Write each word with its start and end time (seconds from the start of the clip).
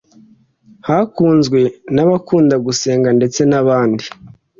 yakunzwe 0.87 1.59
n'abakunda 1.95 2.55
gusenga 2.65 3.09
ndetse 3.17 3.41
n'abandi. 3.51 4.05